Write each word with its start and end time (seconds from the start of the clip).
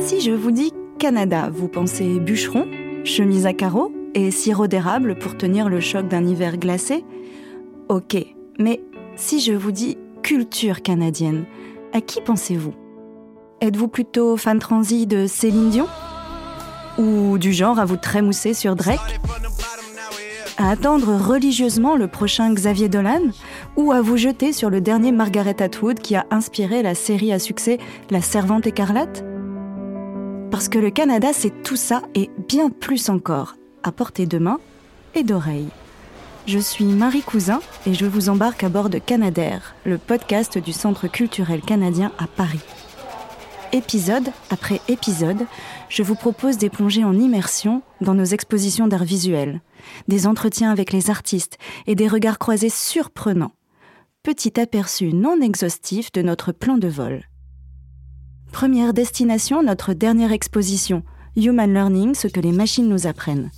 Si 0.00 0.20
je 0.20 0.32
vous 0.32 0.50
dis 0.50 0.72
Canada, 0.98 1.50
vous 1.52 1.68
pensez 1.68 2.18
bûcheron, 2.18 2.66
chemise 3.04 3.46
à 3.46 3.52
carreaux 3.52 3.92
et 4.14 4.30
sirop 4.30 4.66
d'érable 4.66 5.18
pour 5.18 5.36
tenir 5.36 5.68
le 5.68 5.80
choc 5.80 6.08
d'un 6.08 6.26
hiver 6.26 6.56
glacé? 6.56 7.04
Ok, 7.88 8.16
mais 8.58 8.80
si 9.16 9.40
je 9.40 9.52
vous 9.52 9.72
dis 9.72 9.98
culture 10.22 10.82
canadienne, 10.82 11.44
à 11.92 12.00
qui 12.00 12.20
pensez-vous? 12.20 12.72
Êtes-vous 13.60 13.88
plutôt 13.88 14.36
fan 14.36 14.58
transi 14.58 15.06
de 15.06 15.26
Céline 15.26 15.70
Dion? 15.70 15.86
Ou 16.98 17.38
du 17.38 17.52
genre 17.52 17.78
à 17.78 17.84
vous 17.84 17.98
trémousser 17.98 18.54
sur 18.54 18.76
Drake? 18.76 19.20
À 20.56 20.70
attendre 20.70 21.14
religieusement 21.14 21.96
le 21.96 22.08
prochain 22.08 22.52
Xavier 22.52 22.88
Dolan? 22.88 23.20
Ou 23.76 23.92
à 23.92 24.00
vous 24.00 24.16
jeter 24.16 24.52
sur 24.52 24.70
le 24.70 24.80
dernier 24.80 25.12
Margaret 25.12 25.62
Atwood 25.62 26.00
qui 26.00 26.16
a 26.16 26.26
inspiré 26.30 26.82
la 26.82 26.94
série 26.94 27.32
à 27.32 27.38
succès 27.38 27.78
La 28.10 28.22
Servante 28.22 28.66
écarlate? 28.66 29.24
Parce 30.50 30.68
que 30.68 30.80
le 30.80 30.90
Canada, 30.90 31.28
c'est 31.32 31.62
tout 31.62 31.76
ça 31.76 32.02
et 32.16 32.28
bien 32.48 32.70
plus 32.70 33.08
encore, 33.08 33.54
à 33.84 33.92
portée 33.92 34.26
de 34.26 34.38
main 34.38 34.58
et 35.14 35.22
d'oreille. 35.22 35.68
Je 36.46 36.58
suis 36.58 36.86
Marie 36.86 37.22
Cousin 37.22 37.60
et 37.86 37.94
je 37.94 38.04
vous 38.04 38.28
embarque 38.28 38.64
à 38.64 38.68
bord 38.68 38.90
de 38.90 38.98
Canadair, 38.98 39.76
le 39.84 39.96
podcast 39.96 40.58
du 40.58 40.72
Centre 40.72 41.06
culturel 41.06 41.60
canadien 41.60 42.10
à 42.18 42.26
Paris. 42.26 42.64
Épisode 43.72 44.30
après 44.50 44.80
épisode, 44.88 45.46
je 45.88 46.02
vous 46.02 46.16
propose 46.16 46.58
des 46.58 46.68
plongées 46.68 47.04
en 47.04 47.16
immersion 47.16 47.82
dans 48.00 48.14
nos 48.14 48.24
expositions 48.24 48.88
d'art 48.88 49.04
visuel, 49.04 49.60
des 50.08 50.26
entretiens 50.26 50.72
avec 50.72 50.92
les 50.92 51.10
artistes 51.10 51.58
et 51.86 51.94
des 51.94 52.08
regards 52.08 52.40
croisés 52.40 52.70
surprenants. 52.70 53.52
Petit 54.24 54.58
aperçu 54.58 55.12
non 55.12 55.40
exhaustif 55.40 56.10
de 56.10 56.22
notre 56.22 56.50
plan 56.50 56.76
de 56.76 56.88
vol. 56.88 57.29
Première 58.52 58.92
destination, 58.92 59.62
notre 59.62 59.94
dernière 59.94 60.32
exposition, 60.32 61.02
Human 61.36 61.72
Learning, 61.72 62.14
ce 62.14 62.28
que 62.28 62.40
les 62.40 62.52
machines 62.52 62.88
nous 62.88 63.06
apprennent 63.06 63.50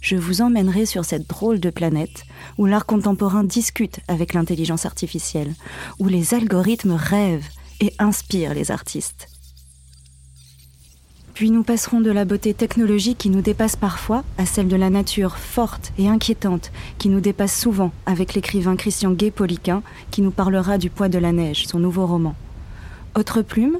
je 0.00 0.16
vous 0.16 0.42
emmènerai 0.42 0.86
sur 0.86 1.04
cette 1.04 1.28
drôle 1.28 1.60
de 1.60 1.70
planète 1.70 2.24
où 2.56 2.66
l'art 2.66 2.86
contemporain 2.86 3.44
discute 3.44 4.00
avec 4.08 4.34
l'intelligence 4.34 4.86
artificielle, 4.86 5.54
où 5.98 6.08
les 6.08 6.34
algorithmes 6.34 6.92
rêvent 6.92 7.48
et 7.80 7.92
inspirent 7.98 8.54
les 8.54 8.70
artistes. 8.70 9.28
Puis 11.34 11.50
nous 11.52 11.62
passerons 11.62 12.00
de 12.00 12.10
la 12.10 12.24
beauté 12.24 12.52
technologique 12.52 13.18
qui 13.18 13.30
nous 13.30 13.42
dépasse 13.42 13.76
parfois 13.76 14.24
à 14.38 14.46
celle 14.46 14.66
de 14.66 14.74
la 14.74 14.90
nature 14.90 15.36
forte 15.36 15.92
et 15.96 16.08
inquiétante 16.08 16.72
qui 16.98 17.08
nous 17.08 17.20
dépasse 17.20 17.56
souvent 17.56 17.92
avec 18.06 18.34
l'écrivain 18.34 18.74
Christian 18.74 19.12
Gay-Poliquin 19.12 19.82
qui 20.10 20.20
nous 20.22 20.32
parlera 20.32 20.78
du 20.78 20.90
poids 20.90 21.08
de 21.08 21.18
la 21.18 21.30
neige, 21.30 21.68
son 21.68 21.78
nouveau 21.78 22.06
roman. 22.06 22.34
Autre 23.14 23.42
plume, 23.42 23.78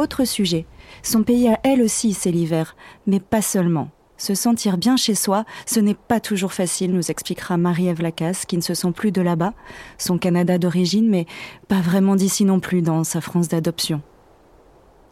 autre 0.00 0.24
sujet. 0.24 0.66
Son 1.02 1.22
pays 1.22 1.48
à 1.48 1.60
elle 1.62 1.82
aussi, 1.82 2.12
c'est 2.14 2.30
l'hiver, 2.30 2.76
mais 3.06 3.20
pas 3.20 3.42
seulement. 3.42 3.90
Se 4.16 4.34
sentir 4.34 4.76
bien 4.76 4.98
chez 4.98 5.14
soi, 5.14 5.44
ce 5.64 5.80
n'est 5.80 5.94
pas 5.94 6.20
toujours 6.20 6.52
facile, 6.52 6.92
nous 6.92 7.10
expliquera 7.10 7.56
Marie-Ève 7.56 8.02
Lacasse, 8.02 8.44
qui 8.44 8.56
ne 8.56 8.62
se 8.62 8.74
sent 8.74 8.92
plus 8.92 9.12
de 9.12 9.22
là-bas, 9.22 9.54
son 9.96 10.18
Canada 10.18 10.58
d'origine, 10.58 11.08
mais 11.08 11.26
pas 11.68 11.80
vraiment 11.80 12.16
d'ici 12.16 12.44
non 12.44 12.60
plus 12.60 12.82
dans 12.82 13.02
sa 13.02 13.22
France 13.22 13.48
d'adoption. 13.48 14.02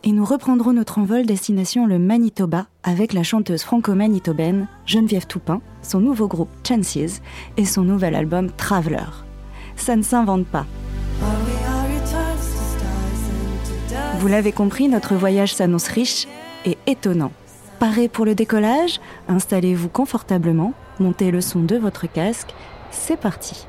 Et 0.05 0.13
nous 0.13 0.25
reprendrons 0.25 0.75
notre 0.75 0.99
envol 0.99 1.27
destination 1.27 1.87
le 1.87 1.99
Manitoba 1.99 2.67
avec 2.83 3.13
la 3.13 3.23
chanteuse 3.23 3.63
franco-manitobaine 3.63 4.69
Geneviève 4.87 5.27
Toupin, 5.27 5.61
son 5.83 6.01
nouveau 6.01 6.29
groupe 6.29 6.51
Chances 6.67 7.21
et 7.57 7.65
son 7.65 7.83
nouvel 7.83 8.15
album 8.15 8.51
Traveler. 8.53 9.09
Ça 9.75 9.97
ne 9.97 10.03
s'invente 10.03 10.47
pas. 10.47 10.67
Vous 14.19 14.27
l'avez 14.27 14.51
compris, 14.51 14.89
notre 14.89 15.15
voyage 15.15 15.55
s'annonce 15.55 15.87
riche 15.87 16.27
et 16.67 16.77
étonnant. 16.89 17.31
Paré 17.79 18.09
pour 18.09 18.25
le 18.25 18.35
décollage 18.35 19.01
Installez-vous 19.29 19.89
confortablement, 19.89 20.73
montez 20.99 21.31
le 21.31 21.41
son 21.41 21.61
de 21.61 21.77
votre 21.77 22.11
casque, 22.11 22.53
c'est 22.91 23.17
parti. 23.17 23.69